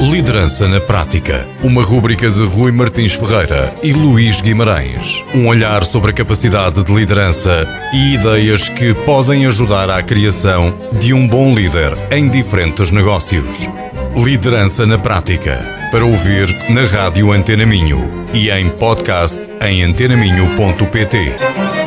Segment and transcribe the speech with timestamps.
[0.00, 1.46] Liderança na Prática.
[1.62, 5.22] Uma rúbrica de Rui Martins Ferreira e Luís Guimarães.
[5.34, 11.12] Um olhar sobre a capacidade de liderança e ideias que podem ajudar à criação de
[11.12, 13.68] um bom líder em diferentes negócios.
[14.16, 15.62] Liderança na Prática.
[15.92, 21.79] Para ouvir na Rádio Antena Minho e em podcast em antenaminho.pt.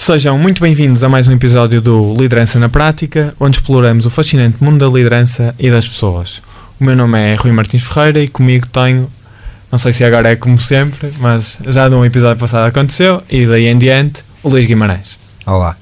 [0.00, 4.62] Sejam muito bem-vindos a mais um episódio do Liderança na Prática, onde exploramos o fascinante
[4.62, 6.40] mundo da liderança e das pessoas.
[6.80, 9.10] O meu nome é Rui Martins Ferreira e comigo tenho,
[9.72, 13.66] não sei se agora é como sempre, mas já num episódio passado aconteceu, e daí
[13.66, 15.18] em diante, o Luís Guimarães.
[15.44, 15.76] Olá.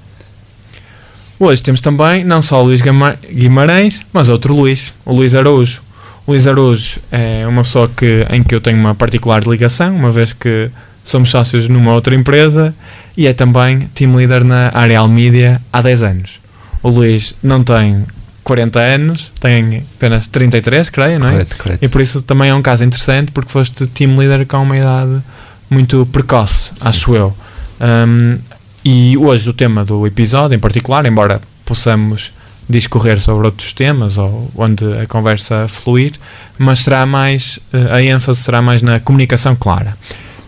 [1.38, 5.83] Hoje temos também não só o Luís Guima- Guimarães, mas outro Luís, o Luís Araújo.
[6.27, 10.10] O Luís Araújo é uma pessoa que, em que eu tenho uma particular ligação, uma
[10.10, 10.71] vez que
[11.05, 12.74] somos sócios numa outra empresa
[13.16, 16.41] e é também team leader na Areal Media há 10 anos.
[16.83, 18.05] O Luís não tem
[18.45, 21.33] 40 anos, tem apenas 33, creio, não é?
[21.33, 21.84] Correto, correto.
[21.84, 25.23] E por isso também é um caso interessante porque foste team leader com uma idade
[25.68, 27.37] muito precoce, acho eu.
[27.80, 28.38] Um,
[28.85, 32.33] e hoje o tema do episódio em particular, embora possamos
[32.68, 36.12] discorrer sobre outros temas ou onde a conversa fluir,
[36.59, 39.96] mas será mais, eh, a ênfase será mais na comunicação clara.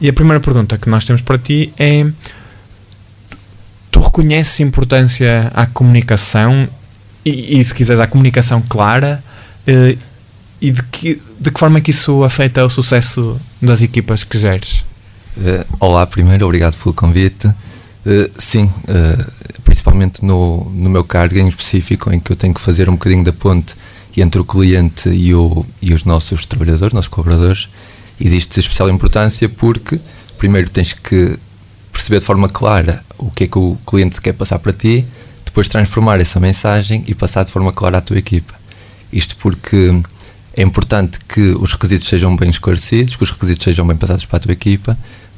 [0.00, 2.06] E a primeira pergunta que nós temos para ti é:
[4.08, 6.68] reconheces importância à comunicação
[7.24, 9.22] e, e se quiseres, à comunicação clara?
[9.68, 9.96] eh,
[10.60, 14.38] e de que, de que forma é que isso afeta o sucesso das equipas que
[14.38, 14.84] geres?
[15.40, 17.48] Eh, olá, primeiro, obrigado pelo convite.
[18.06, 18.70] Eh, sim,
[19.62, 23.22] principalmente no, no meu cargo em específico, em que eu tenho que fazer um bocadinho
[23.22, 23.74] da ponte
[24.16, 27.68] entre o cliente e, o, e os nossos trabalhadores, nossos colaboradores,
[28.20, 30.00] existe especial importância porque,
[30.36, 31.38] primeiro, tens que
[32.08, 35.04] perceber de forma clara o que é que o cliente quer passar para ti,
[35.44, 38.54] depois transformar essa mensagem e passar de forma clara à tua equipa.
[39.12, 40.00] Isto porque
[40.56, 44.38] é importante que os requisitos sejam bem esclarecidos, que os requisitos sejam bem passados para
[44.38, 44.96] a tua equipa,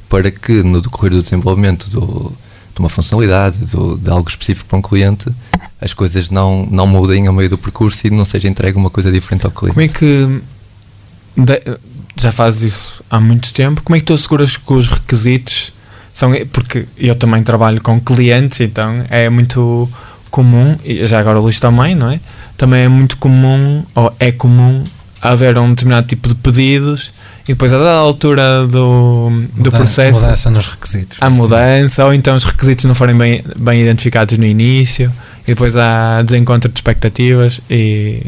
[0.08, 2.32] para que no decorrer do desenvolvimento do,
[2.74, 5.26] de uma funcionalidade, do, de algo específico para um cliente,
[5.80, 9.10] as coisas não, não mudem ao meio do percurso e não seja entregue uma coisa
[9.10, 9.74] diferente ao cliente.
[9.74, 10.40] Como é que
[11.36, 11.78] de-
[12.16, 13.82] já fazes isso há muito tempo?
[13.82, 15.72] Como é que tu asseguras que os requisitos
[16.20, 19.88] são porque eu também trabalho com clientes, então é muito
[20.30, 22.20] comum, e já agora o Luís também, não é?
[22.56, 24.84] Também é muito comum, ou é comum,
[25.22, 27.12] haver um determinado tipo de pedidos
[27.44, 31.18] e depois a dada altura do, do Mudan- processo Mudança nos requisitos.
[31.20, 35.12] há mudança, ou então os requisitos não forem bem, bem identificados no início,
[35.44, 38.22] e depois há desencontro de expectativas e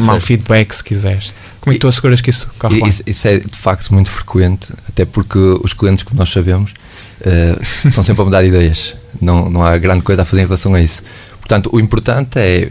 [0.00, 0.20] mau Certo.
[0.26, 1.32] feedback, se quiseres.
[1.60, 2.88] Como é que tu asseguras que isso corre E bem?
[2.90, 6.72] Isso, isso é de facto muito frequente, até porque os clientes, como nós sabemos,
[7.20, 8.94] eh, estão sempre a mudar de ideias.
[9.20, 11.02] Não, não há grande coisa a fazer em relação a isso.
[11.40, 12.70] Portanto, o importante é.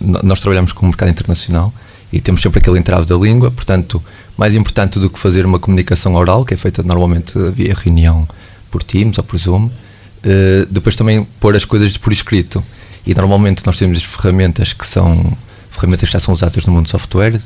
[0.00, 1.72] no- nós trabalhamos com o mercado internacional
[2.12, 4.02] e temos sempre aquele entrave da língua, portanto,
[4.36, 8.28] mais importante do que fazer uma comunicação oral, que é feita normalmente via reunião
[8.70, 9.70] por Teams ou por Zoom,
[10.22, 12.62] eh, depois também pôr as coisas por escrito.
[13.06, 15.36] E normalmente nós temos as ferramentas que são
[15.70, 17.40] ferramentas que já são usadas no mundo do software,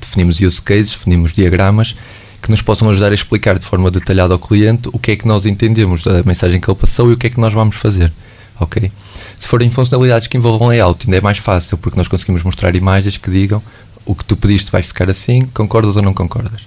[0.00, 1.94] definimos use cases, definimos diagramas
[2.42, 5.26] que nos possam ajudar a explicar de forma detalhada ao cliente o que é que
[5.28, 8.12] nós entendemos da mensagem que ele passou e o que é que nós vamos fazer.
[8.58, 8.90] Ok?
[9.38, 13.16] Se forem funcionalidades que envolvam layout, ainda é mais fácil porque nós conseguimos mostrar imagens
[13.16, 13.62] que digam
[14.04, 16.60] o que tu pediste vai ficar assim, concordas ou não concordas.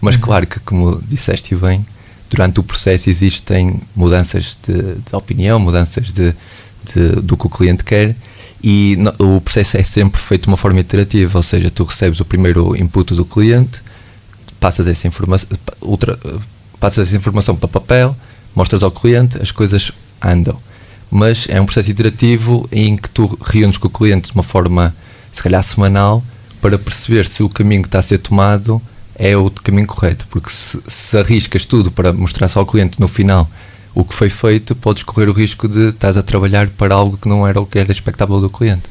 [0.00, 1.84] Mas claro que, como disseste bem,
[2.30, 6.34] durante o processo existem mudanças de, de opinião, mudanças de,
[6.94, 8.14] de- do que o cliente quer
[8.62, 12.20] e no- o processo é sempre feito de uma forma iterativa, ou seja, tu recebes
[12.20, 13.82] o primeiro input do cliente,
[14.64, 15.46] passas essa informação,
[15.82, 16.18] ultra,
[16.80, 18.16] passas essa informação para papel,
[18.56, 19.92] mostras ao cliente, as coisas
[20.22, 20.56] andam.
[21.10, 24.96] Mas é um processo iterativo em que tu reúnes com o cliente de uma forma,
[25.30, 26.24] se calhar, semanal,
[26.62, 28.80] para perceber se o caminho que está a ser tomado
[29.16, 30.26] é o caminho correto.
[30.30, 33.46] Porque se, se arriscas tudo para mostrar só ao cliente no final
[33.94, 37.28] o que foi feito, podes correr o risco de estás a trabalhar para algo que
[37.28, 38.84] não era o que era expectável do cliente.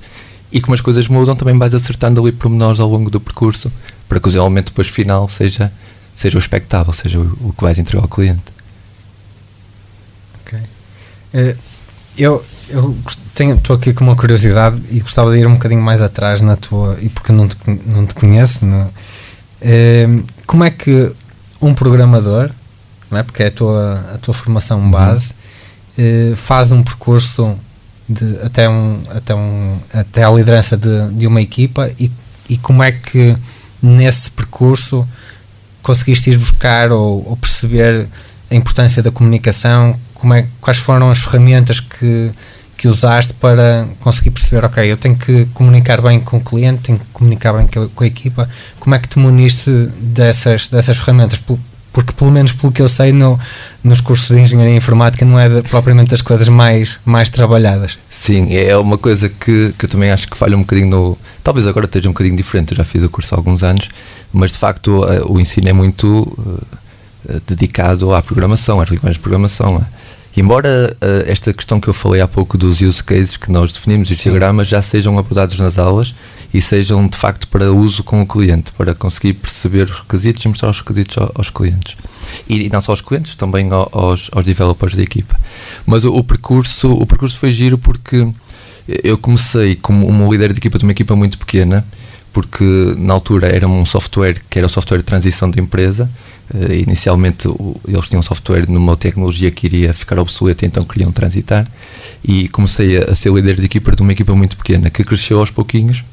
[0.52, 3.72] E como as coisas mudam, também vais acertando ali pormenores ao longo do percurso
[4.14, 5.72] para que o desenvolvimento depois final seja,
[6.16, 8.44] seja o expectável, seja o, o que vais entregar ao cliente.
[10.46, 10.60] Ok.
[11.34, 11.56] Eh,
[12.16, 12.46] eu
[13.58, 16.96] estou aqui com uma curiosidade e gostava de ir um bocadinho mais atrás na tua.
[17.02, 17.58] E porque não te,
[17.88, 18.90] não te conheço, não-
[19.66, 20.08] Eh,
[20.46, 21.12] como é que
[21.62, 22.52] um programador,
[23.10, 23.24] não é?
[23.24, 25.34] porque é a tua, a tua formação base,
[25.98, 27.58] eh, faz um percurso
[28.08, 32.12] de, até, um, até, um, até a liderança de, de uma equipa e,
[32.50, 33.38] e como é que
[33.84, 35.08] nesse percurso
[35.82, 38.08] conseguiste ir buscar ou, ou perceber
[38.50, 42.32] a importância da comunicação, como é, quais foram as ferramentas que,
[42.78, 47.00] que usaste para conseguir perceber, ok, eu tenho que comunicar bem com o cliente, tenho
[47.00, 48.50] que comunicar bem com a equipa.
[48.80, 49.70] Como é que te muniste
[50.00, 51.40] dessas, dessas ferramentas?
[51.94, 53.40] Porque, pelo menos pelo que eu sei, no,
[53.84, 58.00] nos cursos de engenharia informática não é de, propriamente das coisas mais, mais trabalhadas.
[58.10, 61.18] Sim, é uma coisa que, que eu também acho que falha um bocadinho no.
[61.44, 63.90] Talvez agora esteja um bocadinho diferente, eu já fiz o curso há alguns anos,
[64.34, 69.22] mas de facto eh, o ensino é muito uh, dedicado à programação, às linguagens de
[69.22, 69.86] programação.
[70.36, 74.10] Embora uh, esta questão que eu falei há pouco dos use cases que nós definimos,
[74.10, 76.16] os diagramas, já sejam abordados nas aulas
[76.54, 80.48] e sejam de facto para uso com o cliente, para conseguir perceber os requisitos e
[80.48, 81.96] mostrar os requisitos aos, aos clientes.
[82.48, 85.40] E, e, não só aos clientes, também aos, aos developers da equipa.
[85.86, 88.28] Mas o, o, percurso, o percurso foi giro porque
[89.04, 91.86] eu comecei como um líder de equipa de uma equipa muito pequena,
[92.32, 92.64] porque
[92.98, 96.10] na altura era um software que era o software de transição de empresa
[96.54, 101.12] Uh, inicialmente o, eles tinham um software numa tecnologia que iria ficar obsoleta, então queriam
[101.12, 101.68] transitar.
[102.24, 105.40] E comecei a, a, ser líder de equipa de uma equipa muito pequena que cresceu
[105.40, 106.04] aos pouquinhos.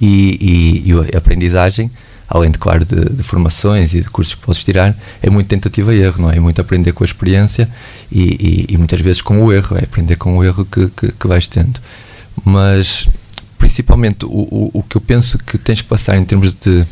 [0.00, 1.90] E, e, e a aprendizagem,
[2.28, 5.94] além de, claro, de, de, formações e de cursos que podes tirar, é muito tentativa
[5.94, 6.36] e erro, não é?
[6.36, 7.68] É muito aprender com a experiência
[8.10, 11.26] e, e muitas vezes com o erro, é aprender com o erro que, que, que
[11.26, 11.80] vais tendo.
[12.44, 13.08] Mas
[13.56, 16.86] principalmente o, o, o que eu penso que tens que passar em termos de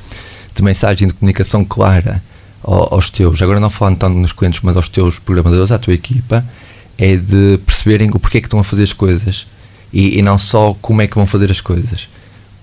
[0.55, 2.23] de mensagem de comunicação clara
[2.63, 6.45] aos teus, agora não falando tanto nos clientes, mas aos teus programadores, à tua equipa,
[6.97, 9.47] é de perceberem o porquê que estão a fazer as coisas
[9.93, 12.09] e, e não só como é que vão fazer as coisas.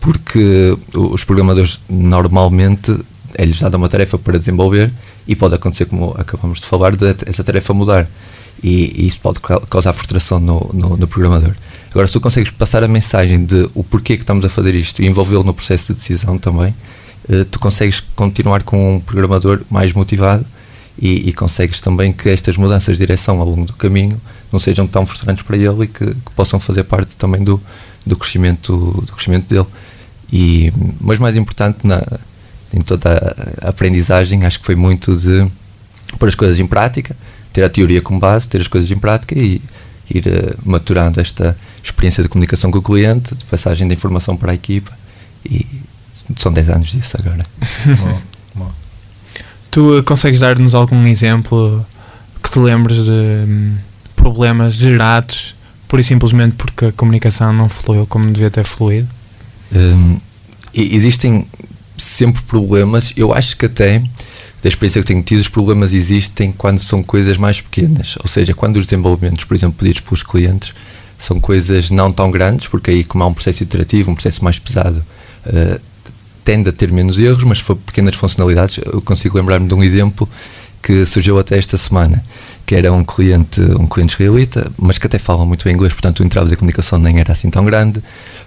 [0.01, 2.99] Porque os programadores normalmente
[3.35, 4.91] é-lhes dada uma tarefa para desenvolver
[5.27, 8.09] e pode acontecer, como acabamos de falar, de essa tarefa mudar.
[8.63, 11.53] E, e isso pode causar frustração no, no, no, programador.
[11.91, 15.01] Agora, se tu consegues passar a mensagem de o porquê que estamos a fazer isto
[15.01, 16.75] e envolvê-lo no processo de decisão também,
[17.29, 20.45] eh, tu consegues continuar com um programador mais motivado
[20.99, 24.19] e, e, consegues também que estas mudanças de direção ao longo do caminho
[24.51, 27.59] não sejam tão frustrantes para ele e que, que possam fazer parte também do,
[28.05, 29.65] do, crescimento, do crescimento dele.
[30.31, 32.01] E, mas mais importante na,
[32.73, 35.47] em toda a aprendizagem, acho que foi muito de
[36.17, 37.15] pôr as coisas em prática,
[37.51, 39.61] ter a teoria como base, ter as coisas em prática e
[40.09, 44.51] ir uh, maturando esta experiência de comunicação com o cliente, de passagem de informação para
[44.51, 44.91] a equipa
[45.45, 45.65] e,
[46.37, 47.43] são 10 anos disso agora.
[47.99, 48.21] bom,
[48.55, 48.71] bom.
[49.69, 51.85] Tu uh, consegues dar-nos algum exemplo
[52.41, 53.75] que te lembres de um,
[54.15, 55.55] problemas gerados
[55.87, 59.09] por e simplesmente porque a comunicação não fluiu como devia ter fluído?
[59.73, 60.19] Um,
[60.73, 61.47] existem
[61.97, 63.13] sempre problemas.
[63.15, 64.01] Eu acho que até
[64.61, 68.15] da experiência que tenho tido, os problemas existem quando são coisas mais pequenas.
[68.21, 70.73] Ou seja, quando os desenvolvimentos, por exemplo, pedidos pelos clientes,
[71.17, 74.59] são coisas não tão grandes, porque aí, como há um processo iterativo, um processo mais
[74.59, 75.03] pesado,
[75.47, 75.79] uh,
[76.43, 78.79] tende a ter menos erros, mas for pequenas funcionalidades.
[78.85, 80.29] Eu consigo lembrar-me de um exemplo
[80.81, 82.23] que surgiu até esta semana,
[82.65, 86.21] que era um cliente, um cliente israelita, mas que até fala muito bem inglês, portanto
[86.21, 88.01] o entrave de comunicação nem era assim tão grande,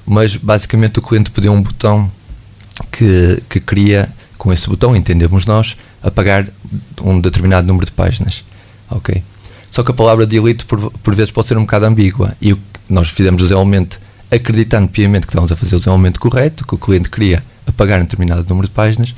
[0.06, 2.10] mas basicamente o cliente pediu um botão
[2.90, 4.08] que, que queria,
[4.38, 6.46] com esse botão, entendemos nós, apagar
[7.02, 8.44] um determinado número de páginas.
[8.90, 9.22] Ok?
[9.70, 12.58] Só que a palavra delete por, por vezes pode ser um bocado ambígua e o,
[12.88, 13.98] nós fizemos o desenvolvimento
[14.30, 18.04] acreditando piamente que estávamos a fazer o desenvolvimento correto, que o cliente queria apagar um
[18.04, 19.14] determinado número de páginas.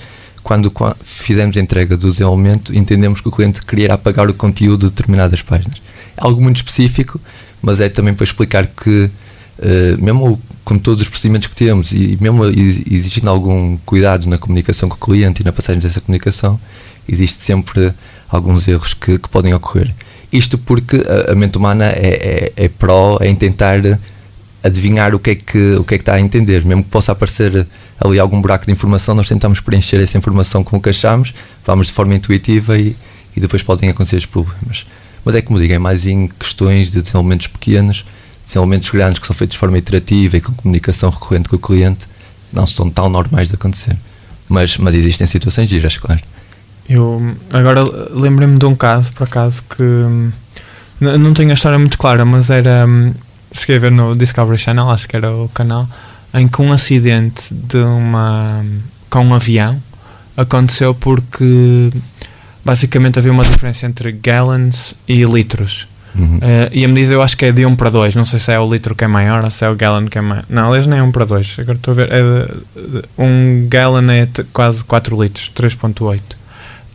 [0.46, 0.72] Quando
[1.02, 5.42] fizemos a entrega do desenvolvimento, entendemos que o cliente queria apagar o conteúdo de determinadas
[5.42, 5.82] páginas.
[6.16, 7.20] É algo muito específico,
[7.60, 9.10] mas é também para explicar que,
[9.58, 14.88] uh, mesmo com todos os procedimentos que temos e mesmo exigindo algum cuidado na comunicação
[14.88, 16.60] com o cliente e na passagem dessa comunicação,
[17.08, 17.92] existe sempre
[18.28, 19.92] alguns erros que, que podem ocorrer.
[20.32, 23.80] Isto porque a, a mente humana é, é, é pró em tentar
[24.62, 27.12] adivinhar o que, é que, o que é que está a entender, mesmo que possa
[27.12, 27.66] aparecer
[28.00, 31.32] ali algum buraco de informação, nós tentamos preencher essa informação com o que achamos,
[31.64, 32.96] vamos de forma intuitiva e,
[33.36, 34.86] e depois podem acontecer os problemas.
[35.24, 38.04] Mas é como digo, é mais em questões de desenvolvimentos pequenos,
[38.44, 42.06] desenvolvimentos grandes que são feitos de forma iterativa e com comunicação recorrente com o cliente,
[42.52, 43.96] não são tão normais de acontecer.
[44.48, 46.20] Mas, mas existem situações giras, claro.
[46.88, 47.20] Eu
[47.52, 49.82] agora lembrei-me de um caso, por acaso, que
[51.00, 52.86] não tenho a história muito clara, mas era.
[53.52, 55.88] Se quer ver no Discovery Channel, acho que era o canal,
[56.34, 58.64] em que um acidente de uma
[59.08, 59.80] com um avião
[60.36, 61.90] aconteceu porque
[62.64, 65.86] basicamente havia uma diferença entre gallons e litros.
[66.14, 66.38] Uhum.
[66.38, 68.14] Uh, e a medida eu acho que é de 1 para 2.
[68.14, 70.18] Não sei se é o litro que é maior ou se é o gallon que
[70.18, 70.44] é maior.
[70.48, 71.56] Não, aliás, nem é 1 para 2.
[71.60, 72.12] Agora estou a ver.
[72.12, 76.20] É de, de, um gallon é quase 4 litros, 3,8.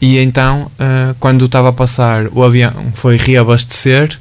[0.01, 4.19] E então, uh, quando estava a passar, o avião foi reabastecer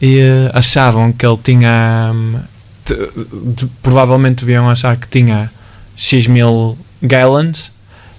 [0.00, 2.12] e uh, achavam que ele tinha.
[2.14, 2.36] Um,
[2.86, 5.50] de, provavelmente deviam achar que tinha
[5.96, 7.68] X mil gallons,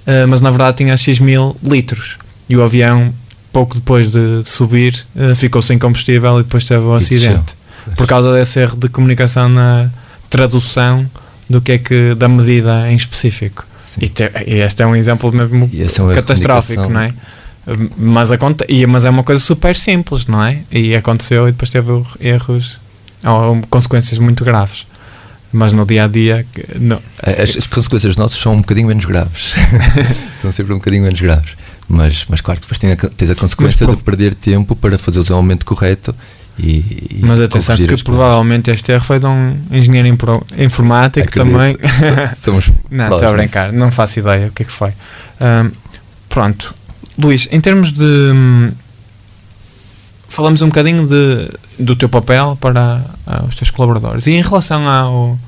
[0.08, 2.18] uh, mas na verdade tinha X mil litros.
[2.50, 3.14] E o avião,
[3.52, 7.56] pouco depois de, de subir, uh, ficou sem combustível e depois teve o um acidente.
[7.96, 9.90] por causa desse erro de comunicação na
[10.30, 11.10] tradução
[11.50, 13.66] do que é que da medida em específico.
[14.02, 17.14] E, te, e, este é um exemplo mesmo é catastrófico, não é?
[17.98, 20.60] Mas, aconte, mas é uma coisa super simples, não é?
[20.72, 22.80] E aconteceu e depois teve erros
[23.24, 24.86] ou consequências muito graves.
[25.52, 26.46] Mas no dia a dia,
[26.80, 27.02] não.
[27.24, 29.56] As, as consequências nossas são um bocadinho menos graves.
[30.38, 31.52] são sempre um bocadinho menos graves.
[31.88, 35.22] Mas, mas claro, depois tens a, tens a consequência de perder tempo para fazer o
[35.22, 36.14] desenvolvimento correto
[36.58, 40.08] e, e mas atenção que provavelmente este erro foi de um engenheiro
[40.58, 41.54] informático Acredito.
[41.54, 41.78] também.
[42.34, 44.94] Somos não, estou a brincar, não faço ideia o que é que foi.
[45.42, 45.72] Um,
[46.30, 46.74] pronto,
[47.18, 48.04] Luís, em termos de.
[48.04, 48.72] Hum,
[50.28, 54.86] falamos um bocadinho de, do teu papel para uh, os teus colaboradores e em relação
[54.86, 55.40] ao,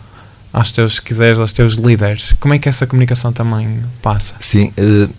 [0.53, 4.35] aos teus, se quiseres, aos teus líderes, como é que essa comunicação também passa?
[4.39, 5.09] Sim, uh,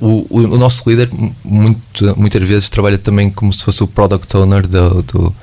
[0.00, 1.08] o, o, nosso líder
[1.44, 5.34] muito, muitas vezes trabalha também como se fosse o product owner do, do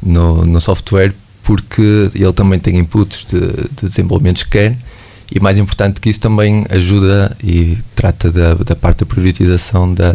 [0.00, 4.76] no, no, software porque ele também tem inputs de, de desenvolvimentos que quer
[5.34, 10.14] e mais importante que isso também ajuda e trata da, da parte da priorização da,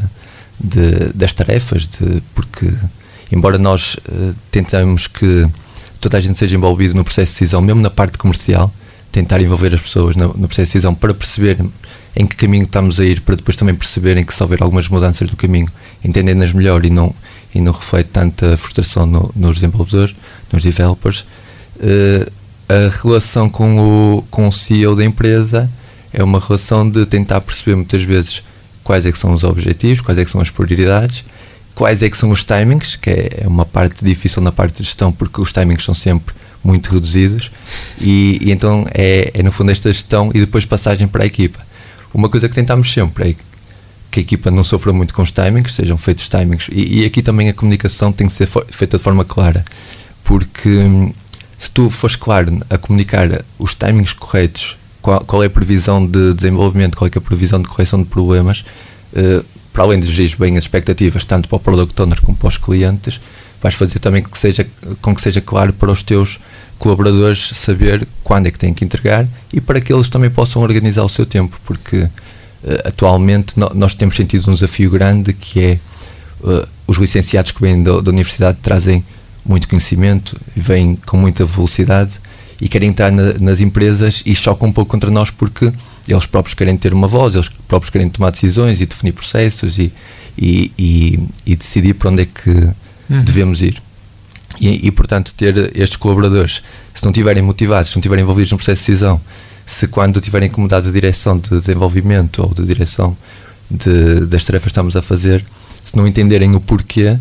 [0.58, 2.72] de, das tarefas de, porque
[3.30, 5.46] embora nós uh, tentamos que
[6.00, 8.74] toda a gente seja envolvido no processo de decisão mesmo na parte comercial
[9.12, 11.58] tentar envolver as pessoas no, no processo de decisão para perceber
[12.16, 15.30] em que caminho estamos a ir, para depois também perceberem que se houver algumas mudanças
[15.30, 15.68] do caminho,
[16.04, 17.14] entendendo-nas melhor e não,
[17.54, 20.16] e não reflete tanta frustração no, nos desenvolvedores,
[20.52, 21.26] nos developers.
[21.78, 22.39] Uh,
[22.70, 25.70] a relação com o, com o CEO da empresa
[26.14, 28.44] é uma relação de tentar perceber muitas vezes
[28.84, 31.24] quais é que são os objetivos, quais é que são as prioridades,
[31.74, 35.12] quais é que são os timings, que é uma parte difícil na parte de gestão
[35.12, 37.50] porque os timings são sempre muito reduzidos
[38.00, 41.60] e, e então é, é no fundo esta gestão e depois passagem para a equipa.
[42.14, 43.36] Uma coisa que tentamos sempre é
[44.12, 46.68] que a equipa não sofra muito com os timings, sejam feitos timings.
[46.72, 49.64] E, e aqui também a comunicação tem que ser feita de forma clara,
[50.24, 51.14] porque hum,
[51.60, 56.34] se tu fores claro a comunicar os timings corretos, qual, qual, é a previsão de
[56.34, 58.64] desenvolvimento, qual é, é a previsão de correção de problemas,
[59.12, 62.48] uh, para além de gerir bem as expectativas, tanto para o product owner como para
[62.48, 63.20] os clientes,
[63.62, 64.66] vais fazer também que seja,
[65.02, 66.40] com que seja claro para os teus
[66.78, 71.04] colaboradores saber quando é que têm que entregar e para que eles também possam organizar
[71.04, 72.10] o seu tempo, porque uh,
[72.86, 75.80] atualmente no, nós temos sentido um desafio grande que é
[76.40, 79.04] uh, os licenciados que vêm da, da universidade trazem
[79.50, 82.20] muito conhecimento, vêm com muita velocidade
[82.62, 85.74] e querem entrar na, nas empresas e chocam um pouco contra nós porque
[86.08, 89.92] eles próprios querem ter uma voz, eles próprios querem tomar decisões e definir processos e,
[90.38, 93.24] e, e, e decidir para onde é que uhum.
[93.24, 93.82] devemos ir.
[94.60, 96.62] E, e, portanto, ter estes colaboradores,
[96.94, 99.22] se não estiverem motivados, se não estiverem envolvidos no processo de decisão,
[99.66, 103.16] se quando tiverem como de direção de desenvolvimento ou de direção
[103.70, 105.46] de, das tarefas que estamos a fazer,
[105.84, 107.18] se não entenderem o porquê,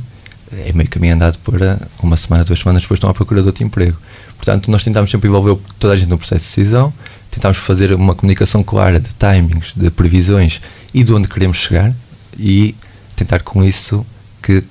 [0.53, 3.65] é meio caminho andado para uma semana, duas semanas depois estão à procura de outro
[3.65, 3.97] emprego.
[4.37, 6.93] Portanto, nós tentamos sempre envolver toda a gente no processo de decisão,
[7.31, 10.61] tentamos fazer uma comunicação clara de timings, de previsões
[10.95, 11.93] e de onde queremos chegar
[12.39, 12.75] e
[13.15, 14.07] tentar com isso
[14.43, 14.65] que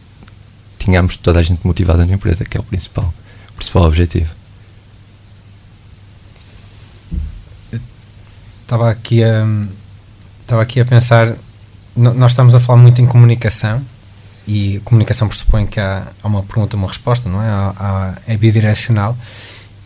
[0.77, 3.13] tenhamos toda a gente motivada na empresa, que é o principal,
[3.51, 4.29] o principal objetivo.
[8.63, 9.45] Estava aqui a
[10.41, 11.35] estava aqui a pensar,
[11.93, 13.81] nós estamos a falar muito em comunicação
[14.47, 17.47] e comunicação pressupõe que há, há uma pergunta, uma resposta, não é?
[17.47, 19.17] Há, há, é bidirecional,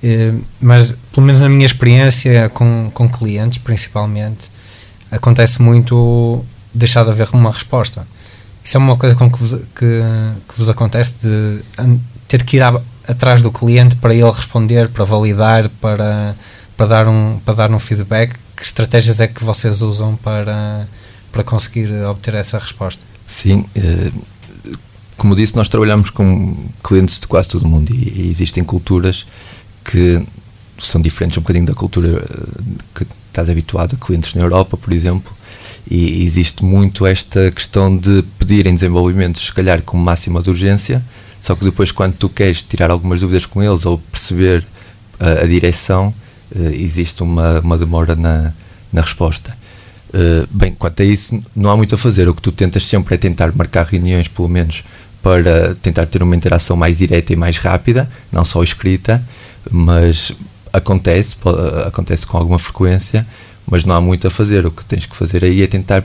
[0.03, 4.51] eh, mas pelo menos na minha experiência com, com clientes, principalmente,
[5.09, 8.07] acontece muito deixar de haver uma resposta.
[8.63, 10.01] Isso é uma coisa com que, vos, que,
[10.47, 11.63] que vos acontece de
[12.27, 16.35] ter que ir a, atrás do cliente para ele responder, para validar, para,
[16.77, 18.35] para, dar um, para dar um feedback.
[18.55, 20.87] Que estratégias é que vocês usam para,
[21.31, 23.01] para conseguir obter essa resposta?
[23.27, 24.11] Sim, eh,
[25.21, 29.23] como disse, nós trabalhamos com clientes de quase todo o mundo e, e existem culturas
[29.85, 30.19] que
[30.79, 34.91] são diferentes um bocadinho da cultura eh, que estás habituado a clientes na Europa, por
[34.91, 35.31] exemplo,
[35.87, 41.03] e existe muito esta questão de pedirem desenvolvimentos, se calhar com máxima de urgência,
[41.39, 44.65] só que depois, quando tu queres tirar algumas dúvidas com eles ou perceber
[45.19, 46.11] uh, a direção,
[46.55, 48.51] uh, existe uma, uma demora na,
[48.91, 49.55] na resposta.
[50.49, 52.27] Bem, quanto a isso, não há muito a fazer.
[52.27, 54.83] O que tu tentas sempre é tentar marcar reuniões, pelo menos,
[55.21, 59.23] para tentar ter uma interação mais direta e mais rápida, não só escrita,
[59.69, 60.31] mas
[60.73, 61.35] acontece,
[61.85, 63.25] acontece com alguma frequência
[63.71, 64.65] mas não há muito a fazer.
[64.65, 66.03] O que tens que fazer aí é tentar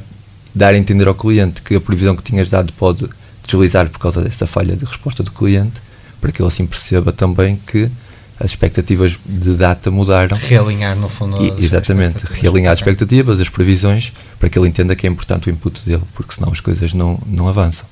[0.54, 3.08] dar a entender ao cliente que a previsão que tinhas dado pode
[3.44, 5.82] deslizar por causa dessa falha de resposta do cliente,
[6.20, 7.90] para que ele assim perceba também que
[8.38, 10.36] as expectativas de data mudaram.
[10.36, 15.06] Realinhar, no fundo, e, Exatamente, realinhar as expectativas, as previsões, para que ele entenda que
[15.06, 17.86] é importante o input dele, porque senão as coisas não, não avançam.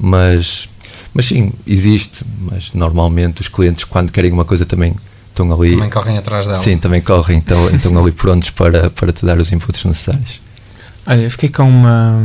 [0.00, 0.68] Mas,
[1.12, 4.96] Mas sim, existe, mas normalmente os clientes, quando querem uma coisa, também
[5.28, 5.72] estão ali.
[5.72, 6.58] Também correm atrás dela.
[6.58, 10.40] Sim, também correm, então, estão ali prontos para, para te dar os inputs necessários.
[11.06, 12.20] Olha, eu fiquei com uma.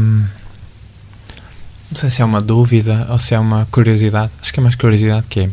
[1.90, 4.32] Não sei se é uma dúvida ou se é uma curiosidade.
[4.42, 5.50] Acho que é mais curiosidade que é.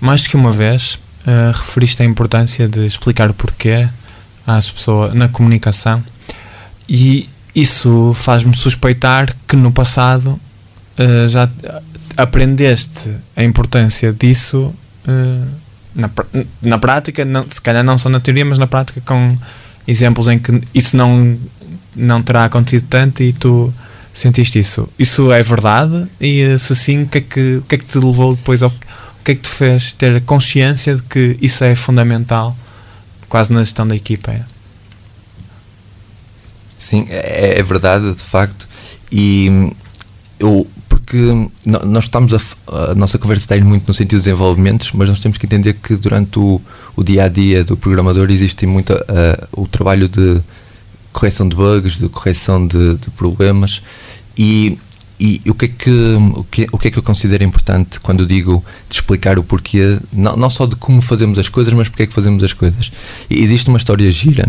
[0.00, 3.88] Mais do que uma vez, uh, referiste a importância de explicar o porquê
[4.46, 6.02] às pessoas na comunicação
[6.88, 10.40] e isso faz-me suspeitar que no passado
[10.98, 11.48] uh, já
[12.16, 14.74] aprendeste a importância disso
[15.06, 15.48] uh,
[15.94, 16.10] na,
[16.62, 19.36] na prática, não, se calhar não só na teoria, mas na prática com
[19.86, 21.38] exemplos em que isso não,
[21.96, 23.72] não terá acontecido tanto e tu
[24.14, 24.88] sentiste isso.
[24.98, 26.06] Isso é verdade?
[26.20, 28.70] E eh, se sim, o que é que, que, é que te levou depois ao.
[28.70, 32.56] O que é que te fez ter consciência de que isso é fundamental,
[33.28, 34.30] quase na gestão da equipa?
[34.30, 34.42] É?
[36.78, 38.66] Sim, é, é verdade, de facto.
[39.12, 39.72] E
[40.38, 40.66] eu,
[41.08, 45.08] porque nós estamos a, a nossa conversa está indo muito no sentido de desenvolvimentos, mas
[45.08, 46.60] nós temos que entender que durante o,
[46.94, 50.42] o dia a dia do programador existe muito uh, o trabalho de
[51.10, 53.80] correção de bugs, de correção de, de problemas
[54.36, 54.78] e,
[55.18, 55.90] e, o, que é que,
[56.34, 59.98] o, que, o que é que eu considero importante quando digo de explicar o porquê,
[60.12, 62.92] não, não só de como fazemos as coisas, mas porque é que fazemos as coisas.
[63.30, 64.46] E existe uma história gira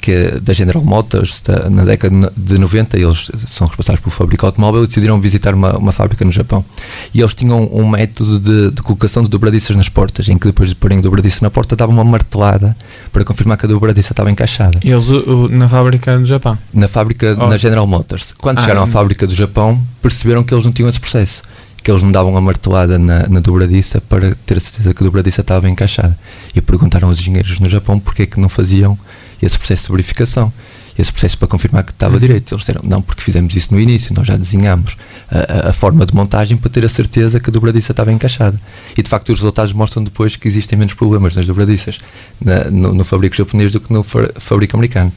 [0.00, 4.46] que é da General Motors, da, na década de 90, eles são responsáveis pelo fábrica
[4.46, 6.64] automóvel e decidiram visitar uma, uma fábrica no Japão.
[7.12, 10.70] E eles tinham um método de, de colocação de dobradiças nas portas, em que depois
[10.70, 12.76] de porem a dobradiça na porta, davam uma martelada
[13.12, 14.80] para confirmar que a dobradiça estava encaixada.
[14.82, 16.56] E eles o, na fábrica do Japão?
[16.72, 17.46] Na fábrica, oh.
[17.46, 18.32] na General Motors.
[18.38, 21.42] Quando ah, chegaram à fábrica do Japão, perceberam que eles não tinham esse processo
[21.82, 25.06] que eles não davam a martelada na, na dobradiça para ter a certeza que a
[25.06, 26.16] dobradiça estava encaixada.
[26.54, 28.98] E perguntaram aos engenheiros no Japão porque é que não faziam
[29.42, 30.52] esse processo de verificação,
[30.98, 32.20] esse processo para confirmar que estava uhum.
[32.20, 32.52] direito.
[32.52, 34.96] Eles disseram, não, porque fizemos isso no início, nós já desenhámos
[35.30, 38.56] a, a, forma de montagem para ter a certeza que a dobradiça estava encaixada.
[38.96, 41.98] E de facto os resultados mostram depois que existem menos problemas nas dobradiças
[42.40, 45.12] na, no, no fabrico japonês do que no fabrico americano.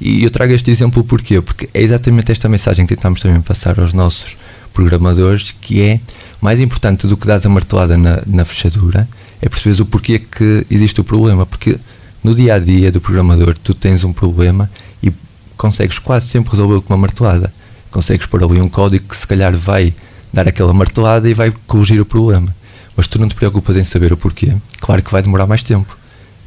[0.00, 1.40] E eu trago este exemplo porquê?
[1.40, 4.36] Porque é exatamente esta mensagem que tentamos também passar aos nossos
[4.72, 6.00] programadores, que é
[6.40, 9.08] mais importante do que dar a martelada na, na fechadura,
[9.42, 11.44] é perceberes o porquê que existe o problema.
[11.44, 11.78] Porque
[12.22, 14.70] no dia a dia do programador, tu tens um problema
[15.02, 15.12] e
[15.56, 17.52] consegues quase sempre resolvê-lo com uma martelada.
[17.90, 19.94] Consegues pôr ali um código que se calhar vai
[20.32, 22.54] dar aquela martelada e vai corrigir o problema.
[22.96, 24.54] Mas tu não te preocupas em saber o porquê.
[24.80, 25.96] Claro que vai demorar mais tempo.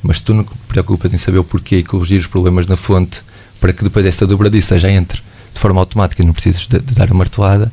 [0.01, 3.21] Mas tu não te preocupas em saber o porquê e corrigir os problemas na fonte
[3.59, 5.21] para que depois essa dobradiça já entre
[5.53, 7.71] de forma automática e não precises de, de dar a martelada.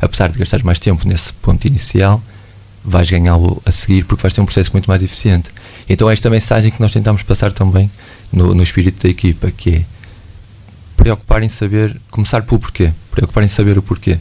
[0.00, 2.22] Apesar de gastar mais tempo nesse ponto inicial,
[2.84, 5.50] vais ganhá-lo a seguir porque vais ter um processo muito mais eficiente.
[5.88, 7.90] Então é esta mensagem que nós tentamos passar também
[8.32, 9.84] no, no espírito da equipa, que é
[10.96, 14.18] preocupar em saber, começar pelo porquê, preocupar em saber o porquê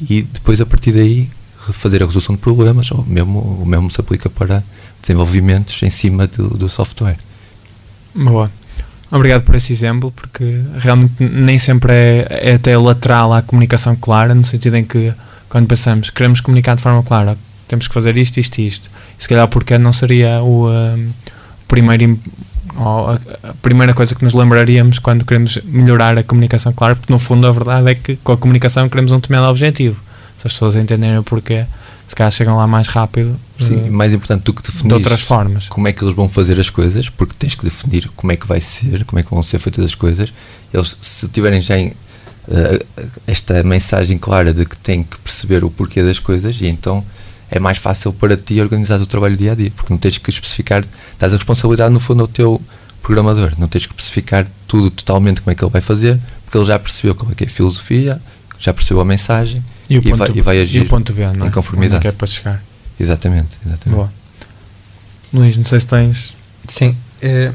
[0.00, 1.28] e depois a partir daí
[1.72, 4.64] fazer a resolução de problemas ou mesmo, o mesmo se aplica para
[5.00, 7.18] desenvolvimentos em cima do, do software.
[8.14, 8.50] Boa.
[9.10, 14.34] Obrigado por esse exemplo, porque realmente nem sempre é, é até lateral à comunicação clara,
[14.34, 15.12] no sentido em que
[15.48, 17.36] quando pensamos queremos comunicar de forma clara,
[17.72, 20.68] temos que fazer isto, isto e isto se calhar porque não seria o
[21.66, 22.18] primeiro
[22.76, 27.18] a, a primeira coisa que nos lembraríamos quando queremos melhorar a comunicação, claro, porque no
[27.18, 30.00] fundo a verdade é que com a comunicação queremos um determinado objetivo.
[30.38, 31.66] Se as pessoas entenderem o porquê,
[32.08, 33.36] se calhar chegam lá mais rápido.
[33.60, 35.68] Sim, uh, mais importante do que definir de outras formas.
[35.68, 38.46] como é que eles vão fazer as coisas, porque tens que definir como é que
[38.46, 40.32] vai ser, como é que vão ser feitas as coisas.
[40.72, 42.86] Eles, se tiverem já em, uh,
[43.26, 47.04] esta mensagem clara de que têm que perceber o porquê das coisas, e então
[47.52, 50.30] é mais fácil para ti organizar o trabalho dia a dia, porque não tens que
[50.30, 52.60] especificar, estás a responsabilidade no fundo ao teu
[53.02, 56.64] programador, não tens que especificar tudo totalmente como é que ele vai fazer, porque ele
[56.64, 58.20] já percebeu qual é que é a filosofia,
[58.58, 61.48] já percebeu a mensagem e, e, vai, e vai, agir ponto B, não é?
[61.48, 62.06] em conformidade.
[62.06, 62.62] é para chegar.
[62.98, 63.96] Exatamente, exatamente.
[63.96, 64.12] Boa.
[65.32, 66.34] Luís, não sei se tens.
[66.66, 67.52] Sim, eh,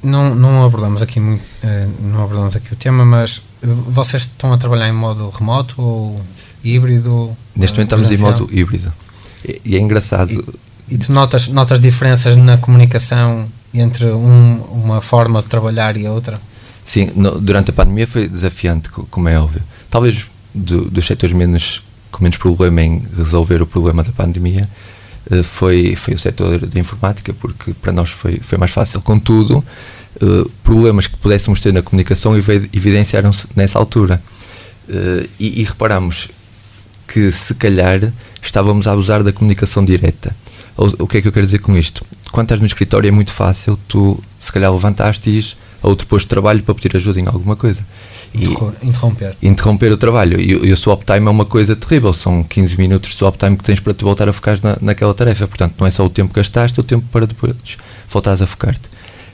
[0.00, 4.58] não, não abordamos aqui muito, eh, não abordamos aqui o tema, mas vocês estão a
[4.58, 6.20] trabalhar em modo remoto ou
[6.64, 7.36] híbrido?
[7.54, 8.92] Neste momento estamos em modo híbrido.
[9.44, 10.30] E, e é engraçado.
[10.88, 16.06] E, e, tu notas, notas diferenças na comunicação entre um, uma forma de trabalhar e
[16.06, 16.40] a outra?
[16.84, 19.62] Sim, no, durante a pandemia foi desafiante, como é óbvio.
[19.90, 24.68] Talvez do, dos setores menos, com menos problema em resolver o problema da pandemia
[25.30, 29.00] eh, foi, foi o setor de informática, porque para nós foi, foi mais fácil.
[29.00, 29.64] Contudo,
[30.20, 34.22] uh, problemas que pudéssemos ter na comunicação evidenciaram-se nessa altura.
[34.88, 36.28] Uh, e, e reparamos
[37.12, 40.34] que se calhar estávamos a abusar da comunicação direta.
[40.76, 42.04] O que é que eu quero dizer com isto?
[42.30, 45.44] Quando estás no escritório é muito fácil, tu se calhar levantaste e
[45.82, 47.84] a outro posto de trabalho para pedir ajuda em alguma coisa.
[48.34, 48.46] E
[48.82, 49.36] interromper.
[49.42, 50.40] Interromper o trabalho.
[50.40, 52.14] E, e o swap time é uma coisa terrível.
[52.14, 55.12] São 15 minutos de swap time que tens para te voltar a focar na, naquela
[55.12, 55.46] tarefa.
[55.46, 57.54] Portanto, não é só o tempo que gastaste, é o tempo para depois
[58.08, 58.88] voltares a focar-te.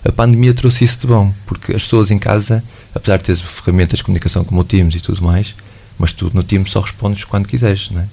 [0.05, 3.99] A pandemia trouxe isso de bom, porque as pessoas em casa, apesar de teres ferramentas
[3.99, 5.55] de comunicação como o Teams e tudo mais,
[5.99, 8.07] mas tu no Teams só respondes quando quiseres, não é?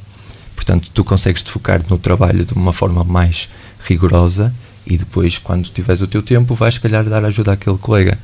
[0.56, 3.48] Portanto, tu consegues te focar no trabalho de uma forma mais
[3.88, 4.54] rigorosa
[4.86, 8.18] e depois, quando tiveres o teu tempo, vais, se calhar, dar ajuda àquele colega.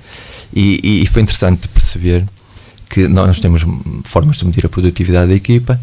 [0.54, 2.26] E, e, foi interessante perceber
[2.90, 3.66] que nós temos
[4.04, 5.80] formas de medir a produtividade da equipa,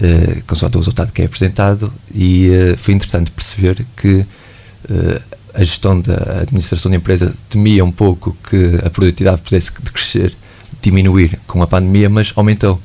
[0.00, 5.22] uh, consoante o resultado que é apresentado, e uh, foi interessante perceber que uh,
[5.54, 10.34] a gestão da administração da empresa temia um pouco que a produtividade pudesse crescer,
[10.82, 12.80] diminuir com a pandemia, mas aumentou.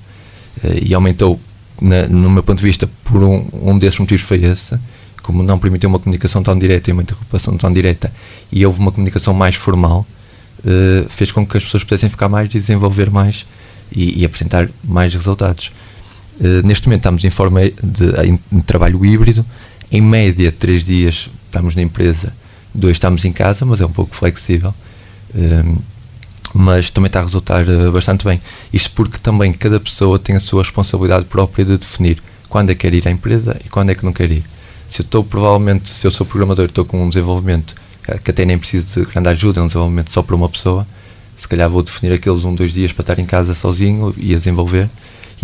[0.61, 1.39] Uh, e aumentou,
[1.81, 4.77] na, no meu ponto de vista, por um, um desses motivos foi esse,
[5.21, 8.11] como não permitiu uma comunicação tão direta e uma interrupção tão direta,
[8.51, 10.05] e houve uma comunicação mais formal,
[10.59, 13.45] uh, fez com que as pessoas pudessem ficar mais desenvolver mais
[13.91, 15.71] e, e apresentar mais resultados.
[16.39, 19.45] Uh, neste momento estamos em forma de, em trabalho híbrido,
[19.91, 22.33] em média, três dias estamos na empresa,
[22.73, 24.73] dois estamos em casa, mas é um pouco flexível.
[26.53, 28.41] Mas também está a resultar uh, bastante bem.
[28.71, 32.81] Isto porque também cada pessoa tem a sua responsabilidade própria de definir quando é que
[32.81, 34.43] quer ir à empresa e quando é que não quer ir.
[34.87, 37.75] Se eu estou, provavelmente, se eu sou programador e estou com um desenvolvimento
[38.07, 40.87] uh, que até nem preciso de grande ajuda, é um desenvolvimento só para uma pessoa,
[41.35, 44.37] se calhar vou definir aqueles um, dois dias para estar em casa sozinho e a
[44.37, 44.89] desenvolver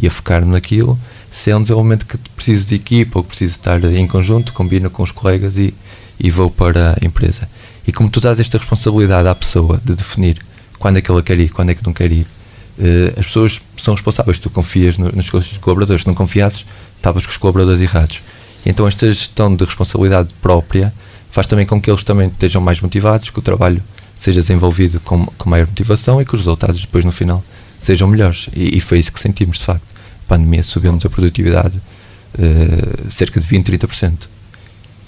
[0.01, 0.97] e a focar-me naquilo.
[1.31, 4.89] Se é um desenvolvimento que preciso de equipa ou que preciso estar em conjunto, combino
[4.89, 5.73] com os colegas e,
[6.19, 7.49] e vou para a empresa.
[7.87, 10.39] E como tu dás esta responsabilidade à pessoa de definir
[10.79, 12.25] quando é que ela quer ir, quando é que não quer ir,
[12.77, 16.65] uh, as pessoas são responsáveis, tu confias no, nos colaboradores, se não confiasses,
[16.95, 18.21] estavas com os colaboradores errados.
[18.65, 20.93] Então esta gestão de responsabilidade própria
[21.31, 23.83] faz também com que eles também estejam mais motivados, que o trabalho
[24.15, 27.43] seja desenvolvido com, com maior motivação e que os resultados depois no final
[27.79, 28.49] sejam melhores.
[28.53, 29.83] E, e foi isso que sentimos de facto.
[30.25, 34.27] A pandemia subiu-nos a produtividade uh, cerca de 20, 30%.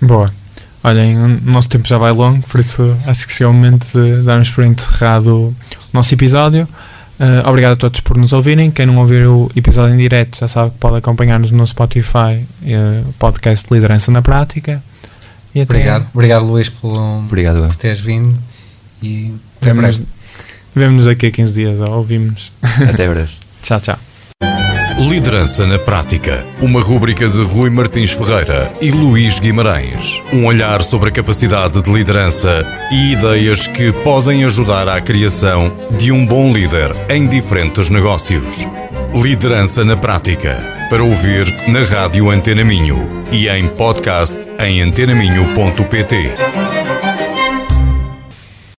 [0.01, 0.33] Boa.
[0.83, 4.23] Olhem, o nosso tempo já vai longo, por isso acho que chegou o momento de
[4.23, 5.55] darmos por enterrado o
[5.93, 6.67] nosso episódio.
[7.19, 8.71] Uh, obrigado a todos por nos ouvirem.
[8.71, 13.13] Quem não ouviu o episódio em direto já sabe que pode acompanhar-nos no Spotify, uh,
[13.19, 14.81] podcast Liderança na Prática.
[15.53, 17.67] E até obrigado, obrigado Luís por, obrigado.
[17.67, 18.35] por teres vindo
[19.03, 20.03] e até breve.
[20.73, 22.51] Vemo-nos daqui a 15 dias, ou ouvimos.
[22.89, 23.31] Até breve.
[23.61, 24.10] tchau, tchau.
[25.09, 26.45] Liderança na Prática.
[26.61, 30.21] Uma rúbrica de Rui Martins Ferreira e Luís Guimarães.
[30.31, 36.11] Um olhar sobre a capacidade de liderança e ideias que podem ajudar à criação de
[36.11, 38.67] um bom líder em diferentes negócios.
[39.15, 40.61] Liderança na Prática.
[40.87, 46.80] Para ouvir na Rádio Antena Minho e em podcast em antenaminho.pt.